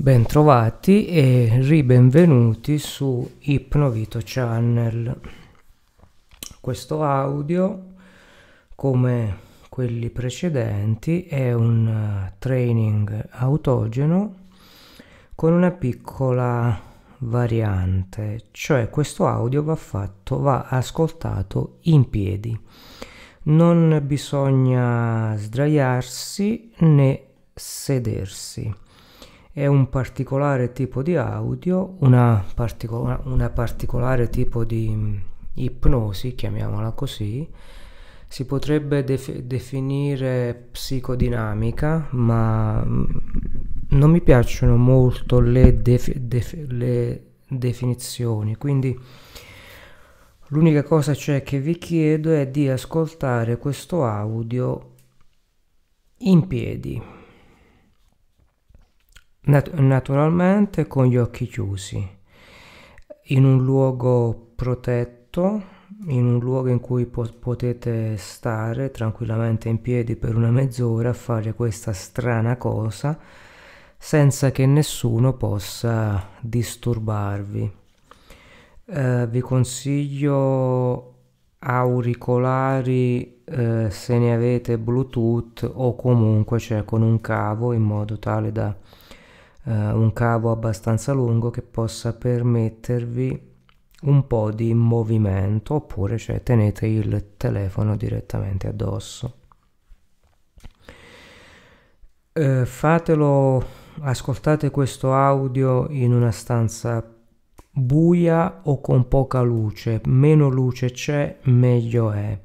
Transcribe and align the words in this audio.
Bentrovati 0.00 1.08
e 1.08 1.58
ribenvenuti 1.60 2.78
su 2.78 3.32
Ipnovito 3.40 4.18
Channel. 4.24 5.20
Questo 6.58 7.02
audio, 7.02 7.96
come 8.74 9.36
quelli 9.68 10.08
precedenti, 10.08 11.24
è 11.24 11.52
un 11.52 11.86
uh, 11.86 12.32
training 12.38 13.28
autogeno 13.32 14.36
con 15.34 15.52
una 15.52 15.70
piccola 15.70 16.80
variante, 17.18 18.44
cioè 18.52 18.88
questo 18.88 19.26
audio 19.26 19.62
va 19.62 19.76
fatto, 19.76 20.40
va 20.40 20.64
ascoltato 20.66 21.76
in 21.82 22.08
piedi. 22.08 22.58
Non 23.42 24.00
bisogna 24.02 25.36
sdraiarsi 25.36 26.72
né 26.78 27.22
sedersi 27.52 28.79
è 29.60 29.66
un 29.66 29.90
particolare 29.90 30.72
tipo 30.72 31.02
di 31.02 31.16
audio, 31.16 31.96
una, 31.98 32.42
particola- 32.54 33.20
una 33.24 33.50
particolare 33.50 34.30
tipo 34.30 34.64
di 34.64 34.88
mm, 34.88 35.16
ipnosi, 35.54 36.34
chiamiamola 36.34 36.92
così, 36.92 37.46
si 38.26 38.46
potrebbe 38.46 39.04
def- 39.04 39.36
definire 39.40 40.68
psicodinamica, 40.70 42.08
ma 42.12 42.82
mm, 42.82 43.04
non 43.90 44.10
mi 44.10 44.22
piacciono 44.22 44.76
molto 44.76 45.40
le, 45.40 45.82
def- 45.82 46.14
def- 46.16 46.66
le 46.68 47.24
definizioni, 47.46 48.56
quindi 48.56 48.98
l'unica 50.48 50.82
cosa 50.84 51.14
cioè 51.14 51.42
che 51.42 51.58
vi 51.60 51.76
chiedo 51.76 52.32
è 52.32 52.48
di 52.48 52.66
ascoltare 52.66 53.58
questo 53.58 54.06
audio 54.06 54.94
in 56.18 56.46
piedi 56.46 57.19
Nat- 59.42 59.72
naturalmente 59.72 60.86
con 60.86 61.06
gli 61.06 61.16
occhi 61.16 61.46
chiusi, 61.46 62.06
in 63.28 63.44
un 63.44 63.64
luogo 63.64 64.52
protetto, 64.54 65.62
in 66.08 66.26
un 66.26 66.38
luogo 66.38 66.68
in 66.68 66.80
cui 66.80 67.06
po- 67.06 67.28
potete 67.38 68.16
stare 68.18 68.90
tranquillamente 68.90 69.68
in 69.68 69.80
piedi 69.80 70.16
per 70.16 70.36
una 70.36 70.50
mezz'ora 70.50 71.10
a 71.10 71.14
fare 71.14 71.54
questa 71.54 71.92
strana 71.92 72.56
cosa 72.56 73.18
senza 73.96 74.50
che 74.50 74.66
nessuno 74.66 75.34
possa 75.34 76.28
disturbarvi. 76.40 77.72
Eh, 78.86 79.26
vi 79.28 79.40
consiglio 79.40 81.14
auricolari 81.60 83.42
eh, 83.44 83.90
se 83.90 84.18
ne 84.18 84.34
avete 84.34 84.78
bluetooth 84.78 85.70
o 85.72 85.94
comunque 85.96 86.58
cioè 86.58 86.84
con 86.84 87.02
un 87.02 87.20
cavo 87.20 87.72
in 87.72 87.82
modo 87.82 88.18
tale 88.18 88.50
da 88.52 88.74
eh, 89.70 89.92
un 89.92 90.12
cavo 90.12 90.50
abbastanza 90.50 91.12
lungo 91.12 91.50
che 91.50 91.62
possa 91.62 92.12
permettervi 92.12 93.48
un 94.02 94.26
po' 94.26 94.50
di 94.50 94.74
movimento 94.74 95.74
oppure 95.74 96.18
cioè, 96.18 96.42
tenete 96.42 96.86
il 96.86 97.34
telefono 97.36 97.96
direttamente 97.96 98.66
addosso. 98.66 99.34
Eh, 102.32 102.64
fatelo, 102.66 103.64
ascoltate 104.00 104.70
questo 104.70 105.14
audio 105.14 105.86
in 105.90 106.14
una 106.14 106.32
stanza 106.32 107.04
buia 107.72 108.62
o 108.64 108.80
con 108.80 109.06
poca 109.06 109.40
luce, 109.42 110.00
meno 110.06 110.48
luce 110.48 110.90
c'è 110.90 111.38
meglio 111.42 112.10
è. 112.10 112.40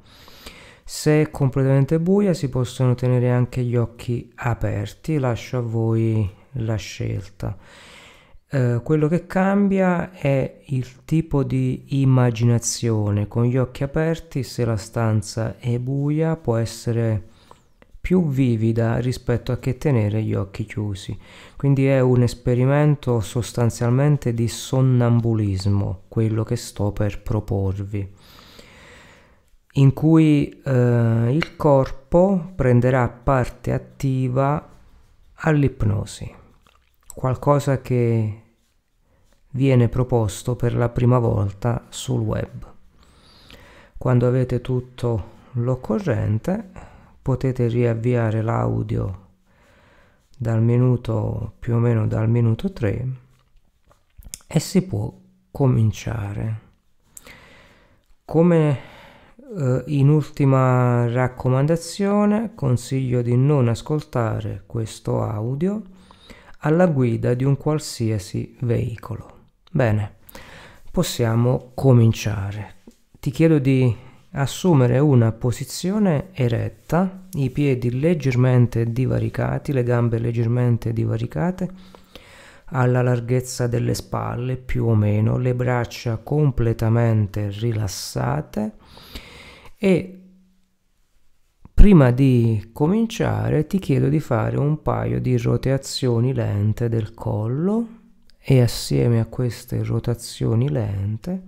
Se 0.84 1.22
è 1.22 1.30
completamente 1.30 1.98
buia 1.98 2.32
si 2.34 2.48
possono 2.48 2.94
tenere 2.94 3.30
anche 3.30 3.62
gli 3.62 3.74
occhi 3.74 4.30
aperti, 4.36 5.18
lascio 5.18 5.58
a 5.58 5.62
voi 5.62 6.44
la 6.58 6.76
scelta. 6.76 7.56
Eh, 8.48 8.80
quello 8.84 9.08
che 9.08 9.26
cambia 9.26 10.12
è 10.12 10.60
il 10.66 11.04
tipo 11.04 11.42
di 11.42 12.00
immaginazione. 12.00 13.26
Con 13.26 13.44
gli 13.44 13.56
occhi 13.56 13.82
aperti, 13.82 14.42
se 14.44 14.64
la 14.64 14.76
stanza 14.76 15.58
è 15.58 15.78
buia, 15.78 16.36
può 16.36 16.56
essere 16.56 17.34
più 18.00 18.28
vivida 18.28 18.98
rispetto 18.98 19.50
a 19.50 19.58
che 19.58 19.78
tenere 19.78 20.22
gli 20.22 20.32
occhi 20.32 20.64
chiusi. 20.64 21.18
Quindi 21.56 21.86
è 21.86 21.98
un 21.98 22.22
esperimento 22.22 23.18
sostanzialmente 23.18 24.32
di 24.32 24.46
sonnambulismo, 24.46 26.02
quello 26.06 26.44
che 26.44 26.54
sto 26.54 26.92
per 26.92 27.20
proporvi, 27.22 28.08
in 29.72 29.92
cui 29.92 30.60
eh, 30.64 31.32
il 31.32 31.56
corpo 31.56 32.52
prenderà 32.54 33.08
parte 33.08 33.72
attiva 33.72 34.70
all'ipnosi 35.34 36.35
qualcosa 37.16 37.80
che 37.80 38.42
viene 39.52 39.88
proposto 39.88 40.54
per 40.54 40.76
la 40.76 40.90
prima 40.90 41.18
volta 41.18 41.86
sul 41.88 42.20
web. 42.20 42.74
Quando 43.96 44.26
avete 44.26 44.60
tutto 44.60 45.30
l'occorrente 45.52 46.70
potete 47.22 47.68
riavviare 47.68 48.42
l'audio 48.42 49.28
dal 50.36 50.60
minuto 50.60 51.54
più 51.58 51.76
o 51.76 51.78
meno 51.78 52.06
dal 52.06 52.28
minuto 52.28 52.70
3 52.70 53.08
e 54.46 54.58
si 54.60 54.82
può 54.82 55.10
cominciare. 55.50 56.60
Come 58.26 58.78
eh, 59.56 59.84
in 59.86 60.10
ultima 60.10 61.10
raccomandazione 61.10 62.52
consiglio 62.54 63.22
di 63.22 63.36
non 63.36 63.68
ascoltare 63.68 64.64
questo 64.66 65.22
audio 65.22 65.94
alla 66.66 66.86
guida 66.86 67.34
di 67.34 67.44
un 67.44 67.56
qualsiasi 67.56 68.56
veicolo. 68.60 69.34
Bene, 69.70 70.16
possiamo 70.90 71.70
cominciare. 71.74 72.82
Ti 73.20 73.30
chiedo 73.30 73.58
di 73.58 73.94
assumere 74.32 74.98
una 74.98 75.30
posizione 75.30 76.30
eretta, 76.32 77.28
i 77.34 77.50
piedi 77.50 78.00
leggermente 78.00 78.92
divaricati, 78.92 79.72
le 79.72 79.84
gambe 79.84 80.18
leggermente 80.18 80.92
divaricate, 80.92 81.70
alla 82.70 83.00
larghezza 83.00 83.68
delle 83.68 83.94
spalle 83.94 84.56
più 84.56 84.86
o 84.86 84.94
meno, 84.96 85.38
le 85.38 85.54
braccia 85.54 86.16
completamente 86.16 87.48
rilassate 87.48 88.72
e 89.78 90.15
Prima 91.76 92.10
di 92.10 92.70
cominciare 92.72 93.66
ti 93.66 93.78
chiedo 93.78 94.08
di 94.08 94.18
fare 94.18 94.56
un 94.56 94.80
paio 94.80 95.20
di 95.20 95.36
rotazioni 95.36 96.32
lente 96.32 96.88
del 96.88 97.12
collo 97.12 97.86
e 98.38 98.62
assieme 98.62 99.20
a 99.20 99.26
queste 99.26 99.84
rotazioni 99.84 100.70
lente 100.70 101.42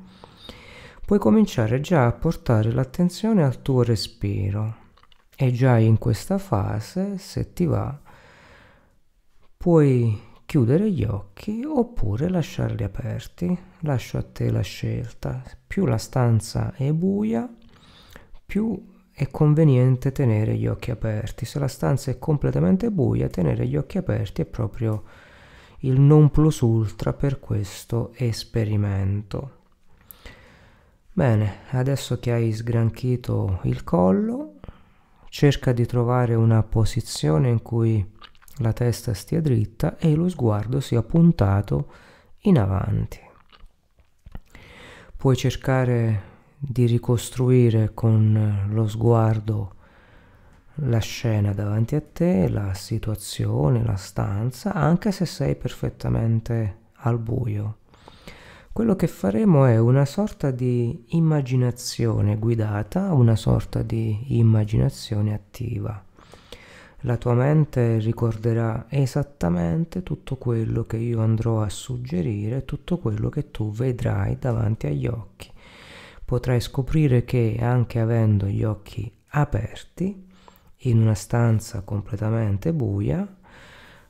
puoi 1.04 1.18
cominciare 1.18 1.80
già 1.80 2.04
a 2.04 2.12
portare 2.12 2.70
l'attenzione 2.70 3.42
al 3.42 3.62
tuo 3.62 3.82
respiro 3.82 4.76
e 5.34 5.50
già 5.50 5.78
in 5.78 5.96
questa 5.96 6.36
fase, 6.36 7.16
se 7.16 7.54
ti 7.54 7.64
va, 7.64 7.98
puoi 9.56 10.20
chiudere 10.44 10.90
gli 10.90 11.04
occhi 11.04 11.64
oppure 11.64 12.28
lasciarli 12.28 12.84
aperti. 12.84 13.58
Lascio 13.80 14.18
a 14.18 14.22
te 14.22 14.50
la 14.50 14.60
scelta. 14.60 15.42
Più 15.66 15.86
la 15.86 15.98
stanza 15.98 16.74
è 16.74 16.92
buia, 16.92 17.48
più 18.44 18.96
è 19.18 19.32
conveniente 19.32 20.12
tenere 20.12 20.54
gli 20.54 20.68
occhi 20.68 20.92
aperti. 20.92 21.44
Se 21.44 21.58
la 21.58 21.66
stanza 21.66 22.12
è 22.12 22.20
completamente 22.20 22.88
buia, 22.92 23.28
tenere 23.28 23.66
gli 23.66 23.76
occhi 23.76 23.98
aperti 23.98 24.42
è 24.42 24.44
proprio 24.44 25.02
il 25.80 25.98
non 25.98 26.30
plus 26.30 26.60
ultra 26.60 27.12
per 27.12 27.40
questo 27.40 28.12
esperimento. 28.14 29.56
Bene, 31.12 31.62
adesso 31.70 32.20
che 32.20 32.30
hai 32.30 32.52
sgranchito 32.52 33.58
il 33.64 33.82
collo, 33.82 34.60
cerca 35.28 35.72
di 35.72 35.84
trovare 35.84 36.36
una 36.36 36.62
posizione 36.62 37.48
in 37.48 37.60
cui 37.60 38.08
la 38.58 38.72
testa 38.72 39.14
stia 39.14 39.40
dritta 39.40 39.98
e 39.98 40.14
lo 40.14 40.28
sguardo 40.28 40.78
sia 40.78 41.02
puntato 41.02 41.92
in 42.42 42.56
avanti. 42.56 43.18
Puoi 45.16 45.34
cercare 45.34 46.27
di 46.58 46.86
ricostruire 46.86 47.92
con 47.94 48.66
lo 48.70 48.88
sguardo 48.88 49.74
la 50.82 50.98
scena 50.98 51.52
davanti 51.52 51.94
a 51.94 52.00
te, 52.00 52.48
la 52.48 52.74
situazione, 52.74 53.84
la 53.84 53.96
stanza, 53.96 54.74
anche 54.74 55.12
se 55.12 55.24
sei 55.24 55.54
perfettamente 55.54 56.76
al 56.98 57.18
buio. 57.18 57.76
Quello 58.72 58.94
che 58.94 59.08
faremo 59.08 59.64
è 59.64 59.78
una 59.78 60.04
sorta 60.04 60.50
di 60.50 61.04
immaginazione 61.08 62.36
guidata, 62.36 63.12
una 63.12 63.34
sorta 63.34 63.82
di 63.82 64.38
immaginazione 64.38 65.34
attiva. 65.34 66.04
La 67.02 67.16
tua 67.16 67.34
mente 67.34 67.98
ricorderà 67.98 68.86
esattamente 68.88 70.02
tutto 70.02 70.36
quello 70.36 70.84
che 70.84 70.96
io 70.96 71.20
andrò 71.20 71.62
a 71.62 71.68
suggerire, 71.68 72.64
tutto 72.64 72.98
quello 72.98 73.28
che 73.28 73.50
tu 73.50 73.70
vedrai 73.70 74.36
davanti 74.38 74.86
agli 74.86 75.06
occhi 75.06 75.50
potrai 76.28 76.60
scoprire 76.60 77.24
che 77.24 77.56
anche 77.58 77.98
avendo 78.00 78.48
gli 78.48 78.62
occhi 78.62 79.10
aperti, 79.28 80.26
in 80.82 81.00
una 81.00 81.14
stanza 81.14 81.80
completamente 81.80 82.74
buia, 82.74 83.26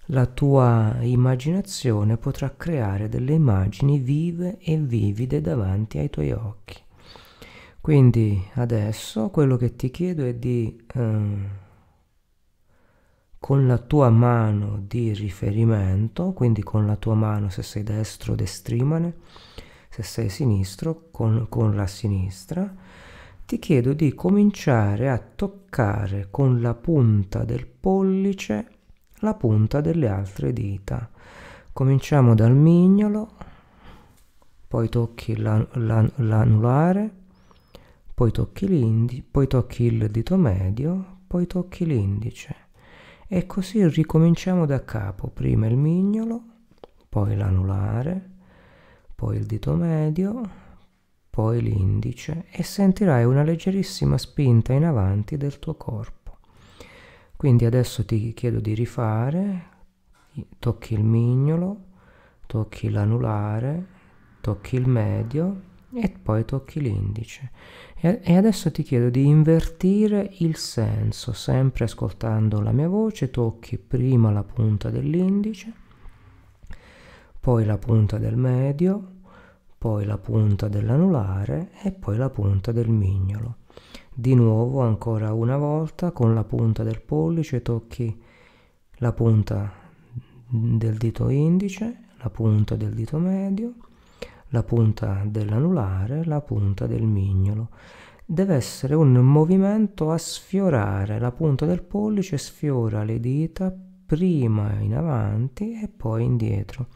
la 0.06 0.26
tua 0.26 0.97
immaginazione 1.03 2.17
potrà 2.17 2.56
creare 2.56 3.09
delle 3.09 3.35
immagini 3.35 4.00
vive 4.00 4.59
e 4.59 4.76
vivide 4.79 5.41
davanti 5.41 5.99
ai 5.99 6.11
tuoi 6.11 6.32
occhi. 6.32 6.82
Quindi 7.81 8.43
adesso 8.55 9.29
quello 9.31 9.56
che 9.56 9.76
ti 9.76 9.88
chiedo 9.93 10.25
è 10.25 10.35
di, 10.35 10.76
eh, 10.93 11.37
con 13.38 13.67
la 13.69 13.79
tua 13.79 14.11
mano 14.11 14.82
di 14.85 15.12
riferimento, 15.12 16.32
quindi 16.32 16.64
con 16.64 16.85
la 16.85 16.97
tua 16.97 17.14
mano 17.14 17.49
se 17.49 17.62
sei 17.62 17.85
destro 17.85 18.35
destrimane, 18.35 19.14
se 20.03 20.23
sei 20.23 20.29
sinistro 20.29 21.09
con, 21.11 21.47
con 21.49 21.75
la 21.75 21.87
sinistra, 21.87 22.73
ti 23.45 23.59
chiedo 23.59 23.95
di 23.95 24.15
cominciare 24.15 25.09
a 25.09 25.19
toccare 25.19 26.29
con 26.31 26.61
la 26.61 26.75
punta 26.75 27.45
del 27.45 27.67
pollice 27.67 28.69
la 29.21 29.35
punta 29.35 29.81
delle 29.81 30.09
altre 30.09 30.53
dita. 30.53 31.11
Cominciamo 31.73 32.35
dal 32.35 32.55
mignolo, 32.55 33.31
poi 34.67 34.89
tocchi 34.89 35.37
l'anulare, 35.37 37.11
poi 38.15 38.31
tocchi 38.31 38.69
l'indice, 38.69 39.25
poi 39.31 39.47
tocchi 39.47 39.85
il 39.85 40.11
dito 40.11 40.37
medio, 40.37 41.21
poi 41.27 41.47
tocchi 41.47 41.87
l'indice. 41.87 42.55
E 43.27 43.47
così 43.47 43.87
ricominciamo 43.87 44.67
da 44.67 44.85
capo, 44.85 45.29
prima 45.29 45.67
il 45.67 45.77
mignolo, 45.77 46.43
poi 47.09 47.37
l'anulare, 47.37 48.37
poi 49.19 49.38
il 49.38 49.47
dito 49.47 49.75
medio, 49.75 50.49
poi 51.29 51.61
l'indice 51.61 52.44
e 52.53 52.62
sentirai 52.62 53.25
una 53.25 53.43
leggerissima 53.43 54.17
spinta 54.17 54.73
in 54.73 54.85
avanti 54.85 55.37
del 55.37 55.59
tuo 55.59 55.75
corpo. 55.75 56.37
Quindi 57.37 57.65
adesso 57.65 58.05
ti 58.05 58.32
chiedo 58.32 58.61
di 58.61 58.75
rifare, 58.75 59.62
tocchi 60.61 60.94
il 60.94 61.03
mignolo, 61.03 61.87
tocchi 62.47 62.91
l'anulare, 62.91 63.87
tocchi 64.41 64.76
il 64.76 64.87
medio 64.87 65.62
e 65.93 66.11
poi 66.11 66.44
tocchi 66.44 66.81
l'indice. 66.81 67.50
E 67.97 68.37
adesso 68.37 68.71
ti 68.71 68.85
chiedo 68.85 69.11
di 69.11 69.26
invertire 69.26 70.31
il 70.38 70.55
senso, 70.55 71.32
sempre 71.32 71.87
ascoltando 71.87 72.61
la 72.61 72.71
mia 72.71 72.88
voce, 72.88 73.31
tocchi 73.31 73.79
prima 73.79 74.31
la 74.31 74.44
punta 74.44 74.91
dell'indice, 74.91 75.87
poi 77.40 77.64
la 77.64 77.79
punta 77.79 78.19
del 78.19 78.37
medio, 78.37 79.12
poi 79.79 80.05
la 80.05 80.19
punta 80.19 80.69
dell'anulare 80.69 81.70
e 81.82 81.93
poi 81.93 82.17
la 82.17 82.31
punta 82.31 82.73
del 82.73 82.88
mignolo. 82.88 83.58
Di 84.12 84.35
nuovo 84.35 84.81
ancora 84.81 85.32
una 85.32 85.56
volta 85.56 86.11
con 86.11 86.35
la 86.35 86.44
punta 86.44 86.82
del 86.82 87.00
pollice 87.00 87.62
tocchi 87.62 88.23
la 89.00 89.12
punta 89.12 89.73
del 90.49 90.96
dito 90.96 91.29
indice, 91.29 92.06
la 92.17 92.31
punta 92.31 92.75
del 92.75 92.94
dito 92.94 93.19
medio, 93.19 93.75
la 94.49 94.64
punta 94.64 95.23
dell'anulare, 95.25 96.25
la 96.25 96.40
punta 96.40 96.88
del 96.88 97.05
mignolo. 97.05 97.69
Deve 98.25 98.56
essere 98.56 98.94
un 98.96 99.12
movimento 99.12 100.11
a 100.11 100.19
sfiorare, 100.19 101.20
la 101.20 101.31
punta 101.31 101.64
del 101.64 101.85
pollice 101.85 102.38
sfiora 102.38 103.05
le 103.05 103.20
dita 103.20 103.73
prima 104.08 104.72
in 104.81 104.94
avanti 104.94 105.78
e 105.82 105.87
poi 105.87 106.25
indietro. 106.25 106.87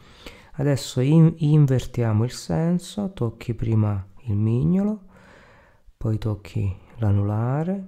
Adesso 0.53 0.99
in 0.99 1.31
invertiamo 1.37 2.23
il 2.23 2.31
senso, 2.31 3.13
tocchi 3.13 3.53
prima 3.53 4.03
il 4.21 4.35
mignolo, 4.35 5.01
poi 5.95 6.17
tocchi 6.17 6.75
l'anulare, 6.97 7.87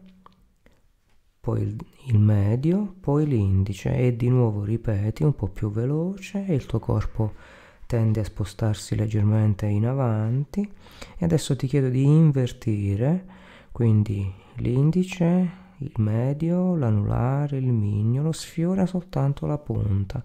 poi 1.40 1.62
il, 1.64 1.76
il 2.06 2.20
medio, 2.20 2.94
poi 3.00 3.26
l'indice 3.26 3.96
e 3.96 4.16
di 4.16 4.30
nuovo 4.30 4.64
ripeti 4.64 5.24
un 5.24 5.34
po' 5.34 5.48
più 5.48 5.72
veloce 5.72 6.46
e 6.46 6.54
il 6.54 6.68
tuo 6.68 6.78
corpo 6.78 7.34
tende 7.88 8.20
a 8.20 8.26
spostarsi 8.26 8.96
leggermente 8.96 9.66
in 9.66 9.88
avanti 9.88 10.72
e 11.18 11.26
adesso 11.26 11.56
ti 11.56 11.66
chiedo 11.66 11.90
di 11.90 12.04
invertire 12.04 13.26
quindi 13.72 14.32
l'indice 14.58 15.64
il 15.80 15.92
medio 15.98 16.76
l'anulare 16.76 17.58
il 17.58 17.72
mignolo 17.72 18.32
sfiora 18.32 18.86
soltanto 18.86 19.46
la 19.46 19.58
punta 19.58 20.24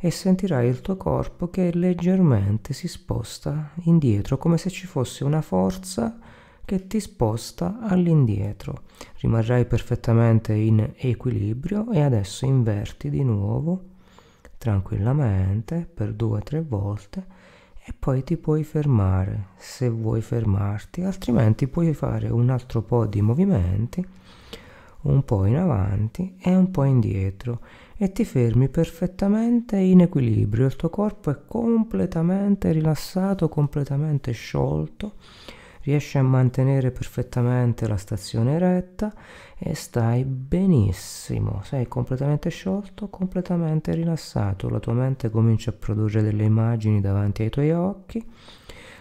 e 0.00 0.10
sentirai 0.10 0.68
il 0.68 0.80
tuo 0.80 0.96
corpo 0.96 1.48
che 1.50 1.72
leggermente 1.74 2.72
si 2.72 2.86
sposta 2.86 3.70
indietro 3.84 4.38
come 4.38 4.56
se 4.56 4.70
ci 4.70 4.86
fosse 4.86 5.24
una 5.24 5.42
forza 5.42 6.18
che 6.64 6.86
ti 6.86 7.00
sposta 7.00 7.78
all'indietro. 7.80 8.82
Rimarrai 9.20 9.64
perfettamente 9.64 10.52
in 10.52 10.92
equilibrio 10.96 11.90
e 11.90 12.02
adesso 12.02 12.44
inverti 12.44 13.08
di 13.08 13.24
nuovo 13.24 13.84
tranquillamente 14.58 15.88
per 15.92 16.12
due 16.12 16.38
o 16.38 16.42
tre 16.42 16.60
volte 16.60 17.24
e 17.82 17.94
poi 17.98 18.22
ti 18.22 18.36
puoi 18.36 18.64
fermare 18.64 19.46
se 19.56 19.88
vuoi 19.88 20.20
fermarti, 20.20 21.00
altrimenti 21.00 21.68
puoi 21.68 21.94
fare 21.94 22.28
un 22.28 22.50
altro 22.50 22.82
po' 22.82 23.06
di 23.06 23.22
movimenti, 23.22 24.06
un 25.02 25.24
po' 25.24 25.44
in 25.44 25.56
avanti 25.56 26.36
e 26.40 26.54
un 26.54 26.70
po' 26.70 26.84
indietro 26.84 27.60
e 27.96 28.12
ti 28.12 28.24
fermi 28.24 28.68
perfettamente 28.68 29.76
in 29.76 30.00
equilibrio, 30.00 30.66
il 30.66 30.76
tuo 30.76 30.90
corpo 30.90 31.30
è 31.30 31.38
completamente 31.46 32.70
rilassato, 32.72 33.48
completamente 33.48 34.32
sciolto 34.32 35.14
riesci 35.88 36.18
a 36.18 36.22
mantenere 36.22 36.90
perfettamente 36.90 37.88
la 37.88 37.96
stazione 37.96 38.56
eretta 38.56 39.10
e 39.56 39.74
stai 39.74 40.24
benissimo, 40.24 41.62
sei 41.64 41.88
completamente 41.88 42.50
sciolto, 42.50 43.08
completamente 43.08 43.94
rilassato, 43.94 44.68
la 44.68 44.80
tua 44.80 44.92
mente 44.92 45.30
comincia 45.30 45.70
a 45.70 45.74
produrre 45.78 46.22
delle 46.22 46.44
immagini 46.44 47.00
davanti 47.00 47.42
ai 47.42 47.48
tuoi 47.48 47.70
occhi, 47.72 48.22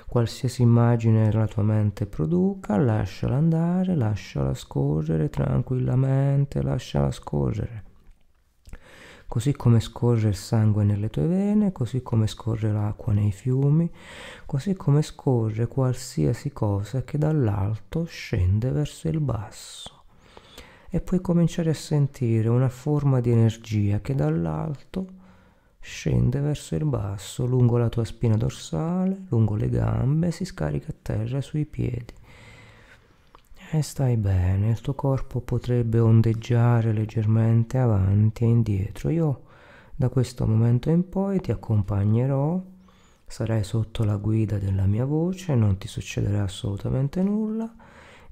qualsiasi 0.08 0.62
immagine 0.62 1.32
la 1.32 1.48
tua 1.48 1.64
mente 1.64 2.06
produca, 2.06 2.78
lasciala 2.78 3.36
andare, 3.36 3.96
lasciala 3.96 4.54
scorrere 4.54 5.30
tranquillamente, 5.30 6.62
lasciala 6.62 7.12
scorrere 7.12 7.88
così 9.28 9.52
come 9.54 9.82
scorre 9.82 10.30
il 10.30 10.36
sangue 10.36 10.84
nelle 10.84 11.10
tue 11.10 11.28
vene, 11.28 11.72
così 11.72 12.02
come 12.02 12.28
scorre 12.28 12.72
l'acqua 12.72 13.14
nei 13.14 13.32
fiumi, 13.32 13.92
così 14.46 14.74
come 14.76 15.02
scorre 15.02 15.68
qualsiasi 15.68 16.52
cosa 16.52 17.04
che 17.04 17.18
dall'alto 17.18 18.06
scende 18.06 18.72
verso 18.72 19.10
il 19.10 19.20
basso. 19.20 20.04
E 20.90 21.02
puoi 21.02 21.20
cominciare 21.20 21.72
a 21.72 21.76
sentire 21.76 22.48
una 22.48 22.70
forma 22.70 23.20
di 23.20 23.30
energia 23.30 24.00
che 24.00 24.16
dall'alto 24.16 25.17
scende 25.88 26.42
verso 26.42 26.76
il 26.76 26.84
basso, 26.84 27.46
lungo 27.46 27.78
la 27.78 27.88
tua 27.88 28.04
spina 28.04 28.36
dorsale, 28.36 29.24
lungo 29.30 29.56
le 29.56 29.70
gambe, 29.70 30.32
si 30.32 30.44
scarica 30.44 30.92
a 30.92 30.96
terra 31.02 31.40
sui 31.40 31.66
piedi 31.66 32.14
e 33.72 33.82
stai 33.82 34.16
bene, 34.16 34.70
il 34.70 34.82
tuo 34.82 34.94
corpo 34.94 35.42
potrebbe 35.42 36.00
ondeggiare 36.00 36.94
leggermente 36.94 37.78
avanti 37.78 38.44
e 38.44 38.48
indietro. 38.48 39.10
Io 39.10 39.42
da 39.96 40.10
questo 40.10 40.46
momento 40.46 40.90
in 40.90 41.08
poi 41.08 41.42
ti 41.42 41.52
accompagnerò, 41.52 42.62
sarai 43.26 43.64
sotto 43.64 44.04
la 44.04 44.16
guida 44.18 44.58
della 44.58 44.86
mia 44.86 45.06
voce, 45.06 45.56
non 45.56 45.78
ti 45.78 45.88
succederà 45.88 46.44
assolutamente 46.44 47.22
nulla 47.22 47.74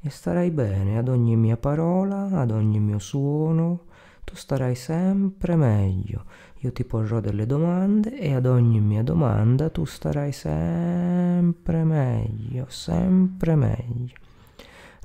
e 0.01 0.09
starai 0.09 0.51
bene 0.51 0.97
ad 0.97 1.09
ogni 1.09 1.35
mia 1.35 1.57
parola, 1.57 2.29
ad 2.31 2.51
ogni 2.51 2.79
mio 2.79 3.00
suono, 3.00 3.85
tu 4.25 4.36
starai 4.36 4.75
sempre 4.75 5.55
meglio. 5.55 6.25
Io 6.60 6.74
ti 6.74 6.84
porrò 6.84 7.22
delle 7.22 7.46
domande 7.46 8.20
e 8.20 8.34
ad 8.34 8.48
ogni 8.48 8.82
mia 8.82 9.03
domanda 9.03 9.70
tu 9.70 9.86
starai 9.86 10.34
sempre 10.34 11.84
meglio, 11.84 12.65
sempre 12.67 13.55
meglio. 13.55 14.15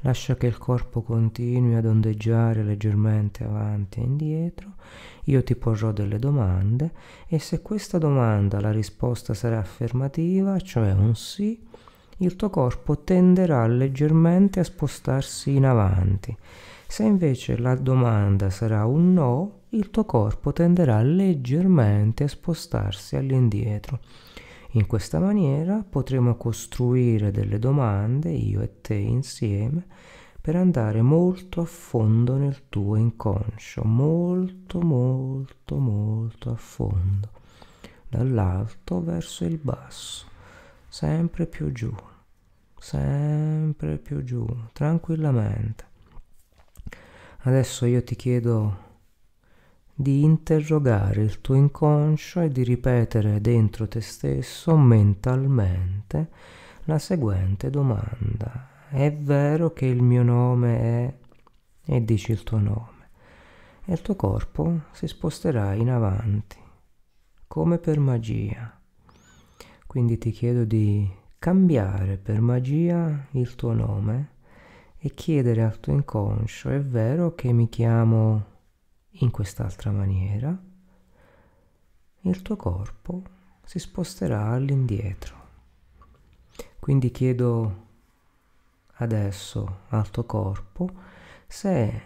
Lascia 0.03 0.35
che 0.37 0.47
il 0.47 0.57
corpo 0.57 1.03
continui 1.03 1.75
ad 1.75 1.85
ondeggiare 1.85 2.63
leggermente 2.63 3.45
avanti 3.45 4.01
e 4.01 4.05
indietro. 4.05 4.73
Io 5.25 5.45
ti 5.45 5.55
porrò 5.55 5.93
delle 5.93 6.19
domande 6.19 6.93
e 7.29 7.39
se 7.39 7.61
questa 7.61 7.99
domanda 7.99 8.61
la 8.61 8.73
risposta 8.73 9.35
sarà 9.35 9.59
affermativa, 9.59 10.59
cioè 10.59 10.93
un 10.93 11.15
sì, 11.15 11.63
il 12.19 12.37
tuo 12.37 12.49
corpo 12.49 13.01
tenderà 13.01 13.67
leggermente 13.67 14.61
a 14.61 14.65
spostarsi 14.65 15.55
in 15.55 15.67
avanti. 15.67 16.35
Se 16.91 17.05
invece 17.05 17.57
la 17.57 17.77
domanda 17.77 18.51
sarà 18.51 18.85
un 18.85 19.13
no, 19.13 19.61
il 19.69 19.91
tuo 19.91 20.05
corpo 20.05 20.53
tenderà 20.53 21.01
leggermente 21.03 22.25
a 22.25 22.29
spostarsi 22.29 23.15
all'indietro. 23.15 24.01
In 24.73 24.89
questa 24.89 25.21
maniera 25.21 25.85
potremo 25.89 26.35
costruire 26.35 27.31
delle 27.31 27.61
domande, 27.61 28.31
io 28.31 28.61
e 28.61 28.81
te 28.81 28.97
insieme, 28.97 29.87
per 30.41 30.57
andare 30.57 31.01
molto 31.01 31.61
a 31.61 31.65
fondo 31.65 32.37
nel 32.37 32.69
tuo 32.69 32.97
inconscio, 32.97 33.85
molto 33.85 34.81
molto 34.81 35.79
molto 35.79 36.51
a 36.51 36.57
fondo, 36.57 37.31
dall'alto 38.09 39.01
verso 39.01 39.45
il 39.45 39.61
basso, 39.63 40.27
sempre 40.89 41.47
più 41.47 41.71
giù, 41.71 41.95
sempre 42.77 43.97
più 43.99 44.25
giù, 44.25 44.45
tranquillamente. 44.73 45.90
Adesso 47.43 47.87
io 47.87 48.05
ti 48.05 48.17
chiedo 48.17 48.89
di 49.95 50.23
interrogare 50.23 51.23
il 51.23 51.41
tuo 51.41 51.55
inconscio 51.55 52.41
e 52.43 52.51
di 52.51 52.63
ripetere 52.63 53.41
dentro 53.41 53.89
te 53.89 54.03
stesso 54.03 54.77
mentalmente 54.77 56.29
la 56.85 56.99
seguente 56.99 57.71
domanda. 57.71 58.89
È 58.91 59.11
vero 59.11 59.73
che 59.73 59.87
il 59.87 60.03
mio 60.03 60.23
nome 60.23 60.79
è... 60.81 61.15
e 61.87 62.05
dici 62.05 62.33
il 62.33 62.43
tuo 62.43 62.59
nome. 62.59 63.09
E 63.87 63.95
il 63.95 64.03
tuo 64.03 64.17
corpo 64.17 64.83
si 64.93 65.07
sposterà 65.07 65.73
in 65.73 65.89
avanti, 65.89 66.59
come 67.47 67.79
per 67.79 67.99
magia. 68.01 68.79
Quindi 69.87 70.19
ti 70.19 70.31
chiedo 70.31 70.65
di 70.65 71.11
cambiare 71.39 72.19
per 72.19 72.43
magia 72.43 73.29
il 73.31 73.55
tuo 73.55 73.73
nome 73.73 74.39
e 75.03 75.15
chiedere 75.15 75.63
al 75.63 75.81
tuo 75.81 75.95
inconscio, 75.95 76.69
è 76.69 76.81
vero 76.81 77.35
che 77.35 77.53
mi 77.53 77.71
chiamo 77.71 78.45
in 79.13 79.31
quest'altra 79.31 79.91
maniera? 79.91 80.57
Il 82.21 82.43
tuo 82.43 82.57
corpo 82.57 83.23
si 83.65 83.79
sposterà 83.79 84.49
all'indietro. 84.49 85.39
Quindi 86.79 87.11
chiedo 87.11 87.87
adesso 88.97 89.79
al 89.89 90.11
tuo 90.11 90.25
corpo 90.25 90.91
se 91.47 92.03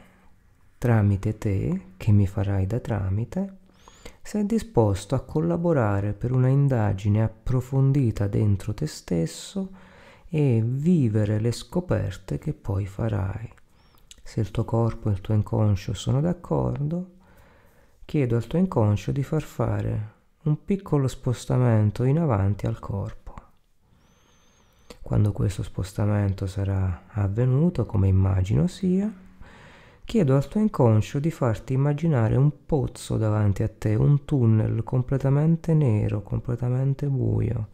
tramite 0.79 1.37
te, 1.37 1.87
che 1.97 2.13
mi 2.13 2.29
farai 2.29 2.67
da 2.67 2.79
tramite, 2.79 3.59
sei 4.23 4.47
disposto 4.47 5.17
a 5.17 5.25
collaborare 5.25 6.13
per 6.13 6.31
una 6.31 6.49
indagine 6.49 7.25
approfondita 7.25 8.29
dentro 8.29 8.73
te 8.73 8.87
stesso 8.87 9.71
e 10.35 10.61
vivere 10.65 11.39
le 11.39 11.53
scoperte 11.53 12.39
che 12.39 12.55
poi 12.55 12.87
farai. 12.87 13.49
Se 14.21 14.41
il 14.41 14.51
tuo 14.51 14.65
corpo 14.65 15.09
e 15.09 15.13
il 15.13 15.21
tuo 15.21 15.33
inconscio 15.33 15.95
sono 15.95 16.21
d'accordo, 16.21 17.11
chiedo 18.05 18.35
al 18.35 18.49
tuo 18.49 18.59
inconscio 18.59 19.13
di 19.13 19.23
far 19.23 19.43
fare 19.43 20.13
un 20.43 20.65
piccolo 20.65 21.07
spostamento 21.07 22.03
in 22.03 22.19
avanti 22.19 22.67
al 22.67 22.81
corpo. 22.81 23.35
Quando 25.01 25.31
questo 25.31 25.63
spostamento 25.63 26.49
sarà 26.49 27.05
avvenuto, 27.11 27.87
come 27.87 28.09
immagino 28.09 28.67
sia, 28.67 29.09
chiedo 30.05 30.35
al 30.35 30.49
tuo 30.49 30.59
inconscio 30.59 31.21
di 31.21 31.31
farti 31.31 31.75
immaginare 31.75 32.35
un 32.35 32.51
pozzo 32.67 33.17
davanti 33.19 33.63
a 33.63 33.69
te, 33.69 33.95
un 33.95 34.25
tunnel 34.25 34.83
completamente 34.83 35.75
nero, 35.75 36.23
completamente 36.23 37.07
buio 37.07 37.69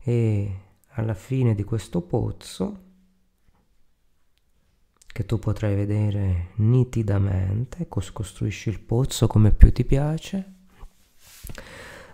e 0.00 0.62
alla 0.98 1.14
fine 1.14 1.54
di 1.54 1.62
questo 1.62 2.00
pozzo 2.00 2.86
che 5.06 5.24
tu 5.24 5.38
potrai 5.38 5.74
vedere 5.74 6.50
nitidamente, 6.56 7.86
costruisci 7.88 8.68
il 8.68 8.80
pozzo 8.80 9.26
come 9.26 9.52
più 9.52 9.72
ti 9.72 9.84
piace, 9.84 10.54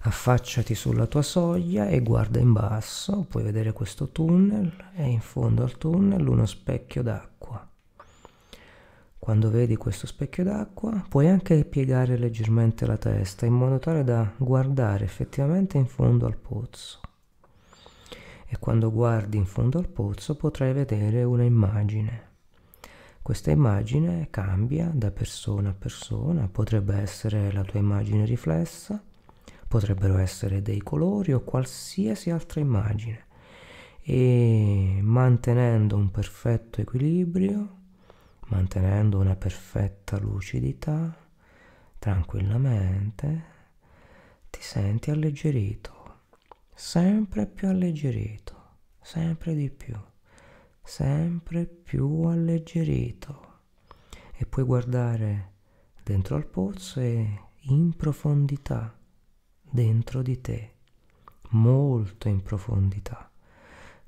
affacciati 0.01 0.75
sulla 0.75 1.07
tua 1.07 1.23
soglia 1.23 1.89
e 1.89 2.01
guarda 2.01 2.39
in 2.39 2.53
basso, 2.53 3.27
puoi 3.29 3.43
vedere 3.43 3.73
questo 3.73 4.11
tunnel 4.11 4.91
e 4.95 5.07
in 5.07 5.21
fondo 5.21 5.63
al 5.63 5.77
tunnel 5.79 6.27
uno 6.27 6.47
specchio 6.47 7.03
d'acqua. 7.03 7.67
Quando 9.19 9.51
vedi 9.51 9.77
questo 9.77 10.07
specchio 10.07 10.45
d'acqua 10.45 11.05
puoi 11.09 11.29
anche 11.29 11.65
piegare 11.65 12.19
leggermente 12.19 12.85
la 12.85 12.99
testa 12.99 13.47
in 13.47 13.55
modo 13.55 13.79
tale 13.79 14.05
da 14.05 14.31
guardare 14.37 15.05
effettivamente 15.05 15.79
in 15.79 15.87
fondo 15.87 16.27
al 16.27 16.37
pozzo 16.37 17.01
e 18.55 18.59
quando 18.61 18.93
guardi 18.93 19.37
in 19.37 19.47
fondo 19.47 19.79
al 19.79 19.89
pozzo 19.89 20.37
potrai 20.37 20.73
vedere 20.73 21.25
una 21.25 21.43
immagine. 21.43 22.31
Questa 23.21 23.51
immagine 23.51 24.29
cambia 24.31 24.93
da 24.95 25.11
persona 25.11 25.71
a 25.71 25.75
persona, 25.75 26.47
potrebbe 26.47 26.95
essere 26.95 27.51
la 27.51 27.65
tua 27.65 27.81
immagine 27.81 28.25
riflessa, 28.25 29.03
potrebbero 29.67 30.19
essere 30.19 30.63
dei 30.63 30.81
colori 30.83 31.33
o 31.33 31.41
qualsiasi 31.41 32.31
altra 32.31 32.61
immagine. 32.61 33.27
E 34.03 35.01
mantenendo 35.03 35.97
un 35.97 36.13
perfetto 36.13 36.81
equilibrio, 36.81 37.77
mantenendo 38.49 39.19
una 39.19 39.35
perfetta 39.35 40.17
lucidità, 40.19 41.13
tranquillamente 41.99 43.53
ti 44.49 44.61
senti 44.61 45.11
alleggerito 45.11 46.04
sempre 46.75 47.47
più 47.47 47.69
alleggerito, 47.69 48.55
sempre 49.01 49.55
di 49.55 49.71
più, 49.71 49.95
sempre 50.83 51.67
più 51.67 52.25
alleggerito. 52.25 53.53
E 54.37 54.45
puoi 54.45 54.65
guardare 54.65 55.53
dentro 56.03 56.35
al 56.35 56.47
pozzo 56.47 56.99
e 56.99 57.41
in 57.69 57.95
profondità, 57.95 58.99
dentro 59.63 60.21
di 60.23 60.41
te, 60.41 60.73
molto 61.51 62.27
in 62.29 62.43
profondità, 62.43 63.31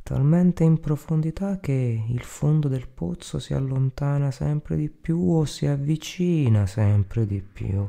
talmente 0.02 0.64
in 0.64 0.80
profondità 0.80 1.60
che 1.60 2.04
il 2.08 2.22
fondo 2.22 2.66
del 2.66 2.88
pozzo 2.88 3.38
si 3.38 3.54
allontana 3.54 4.32
sempre 4.32 4.76
di 4.76 4.90
più 4.90 5.30
o 5.30 5.44
si 5.44 5.66
avvicina 5.66 6.66
sempre 6.66 7.26
di 7.26 7.40
più 7.40 7.88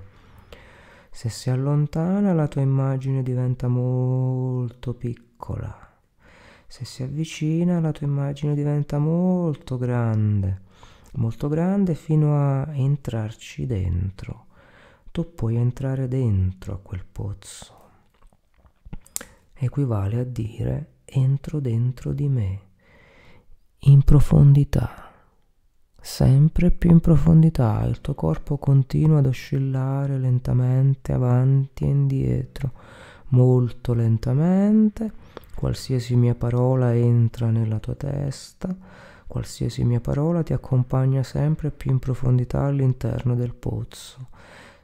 se 1.18 1.30
si 1.30 1.50
allontana 1.50 2.32
la 2.32 2.48
tua 2.48 2.62
immagine 2.62 3.24
diventa 3.24 3.68
molto 3.68 4.94
piccola. 4.94 5.76
Se 6.68 6.86
si 6.86 7.02
avvicina 7.02 7.80
la 7.80 7.92
tua 7.92 8.06
immagine 8.06 8.54
diventa 8.54 9.00
molto 9.00 9.80
grande, 9.80 10.62
molto 11.14 11.48
grande 11.48 11.96
fino 11.96 12.38
a 12.38 12.68
entrarci 12.72 13.66
dentro. 13.66 14.46
Tu 15.12 15.34
puoi 15.34 15.56
entrare 15.56 16.08
dentro 16.08 16.76
a 16.76 16.80
quel 16.84 17.04
pozzo. 17.04 17.90
Equivale 19.56 20.20
a 20.20 20.24
dire 20.24 20.98
entro 21.04 21.60
dentro 21.60 22.14
di 22.14 22.28
me, 22.28 22.62
in 23.80 24.04
profondità 24.04 25.07
sempre 26.08 26.72
più 26.72 26.90
in 26.90 27.02
profondità, 27.02 27.84
il 27.84 28.00
tuo 28.00 28.16
corpo 28.16 28.58
continua 28.58 29.20
ad 29.20 29.26
oscillare 29.26 30.18
lentamente 30.18 31.12
avanti 31.12 31.84
e 31.84 31.90
indietro, 31.90 32.72
molto 33.28 33.94
lentamente, 33.94 35.12
qualsiasi 35.54 36.16
mia 36.16 36.34
parola 36.34 36.96
entra 36.96 37.50
nella 37.50 37.78
tua 37.80 37.94
testa, 37.96 38.74
qualsiasi 39.28 39.84
mia 39.84 40.00
parola 40.00 40.44
ti 40.44 40.54
accompagna 40.54 41.24
sempre 41.24 41.72
più 41.72 41.92
in 41.92 42.00
profondità 42.00 42.64
all'interno 42.64 43.36
del 43.36 43.54
pozzo, 43.54 44.30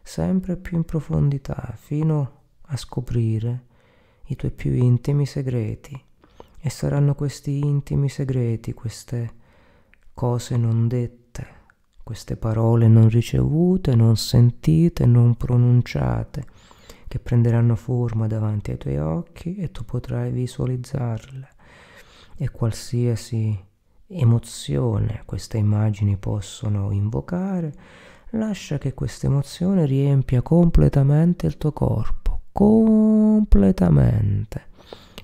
sempre 0.04 0.58
più 0.58 0.76
in 0.76 0.84
profondità, 0.84 1.74
fino 1.80 2.32
a 2.64 2.76
scoprire 2.76 3.64
i 4.26 4.36
tuoi 4.36 4.52
più 4.52 4.74
intimi 4.74 5.26
segreti. 5.26 6.00
E 6.60 6.70
saranno 6.70 7.16
questi 7.16 7.60
intimi 7.60 8.10
segreti, 8.10 8.74
queste 8.74 9.42
cose 10.14 10.58
non 10.58 10.88
dette, 10.88 11.48
queste 12.04 12.36
parole 12.36 12.88
non 12.88 13.10
ricevute, 13.10 13.96
non 13.96 14.16
sentite, 14.16 15.06
non 15.06 15.36
pronunciate, 15.36 16.46
che 17.08 17.20
prenderanno 17.20 17.76
forma 17.76 18.28
davanti 18.28 18.72
ai 18.72 18.78
tuoi 18.78 18.98
occhi 18.98 19.56
e 19.56 19.72
tu 19.72 19.86
potrai 19.86 20.32
visualizzarle. 20.32 21.48
E 22.36 22.50
qualsiasi 22.50 23.58
emozione 24.08 25.22
queste 25.26 25.58
immagini 25.58 26.18
possono 26.18 26.92
invocare, 26.92 27.74
lascia 28.32 28.78
che 28.78 28.94
questa 28.94 29.28
emozione 29.28 29.86
riempia 29.86 30.42
completamente 30.42 31.48
il 31.48 31.58
tuo 31.58 31.72
corpo, 31.72 32.42
completamente, 32.52 34.66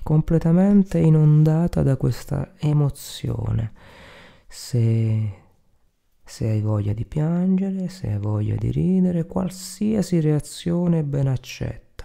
completamente 0.02 0.98
inondata 0.98 1.82
da 1.82 1.96
questa 1.96 2.52
emozione 2.58 3.72
se, 4.52 5.32
se 6.24 6.48
hai 6.48 6.60
voglia 6.60 6.92
di 6.92 7.04
piangere, 7.04 7.88
se 7.88 8.10
hai 8.10 8.18
voglia 8.18 8.56
di 8.56 8.72
ridere, 8.72 9.24
qualsiasi 9.24 10.18
reazione 10.18 11.04
ben 11.04 11.28
accetta. 11.28 12.04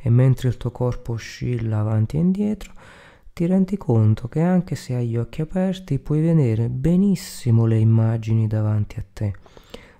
E 0.00 0.08
mentre 0.08 0.48
il 0.48 0.56
tuo 0.56 0.70
corpo 0.70 1.12
oscilla 1.12 1.80
avanti 1.80 2.16
e 2.16 2.20
indietro, 2.20 2.72
ti 3.34 3.44
rendi 3.44 3.76
conto 3.76 4.28
che 4.28 4.40
anche 4.40 4.76
se 4.76 4.94
hai 4.94 5.08
gli 5.08 5.18
occhi 5.18 5.42
aperti 5.42 5.98
puoi 5.98 6.22
vedere 6.22 6.70
benissimo 6.70 7.66
le 7.66 7.76
immagini 7.76 8.46
davanti 8.46 8.98
a 8.98 9.04
te, 9.12 9.34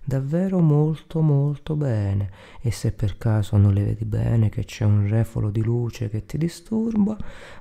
davvero 0.02 0.60
molto 0.60 1.20
molto 1.20 1.76
bene. 1.76 2.30
E 2.62 2.70
se 2.70 2.92
per 2.92 3.18
caso 3.18 3.58
non 3.58 3.74
le 3.74 3.84
vedi 3.84 4.06
bene 4.06 4.48
che 4.48 4.64
c'è 4.64 4.86
un 4.86 5.06
refolo 5.06 5.50
di 5.50 5.62
luce 5.62 6.08
che 6.08 6.24
ti 6.24 6.38
disturba, 6.38 7.14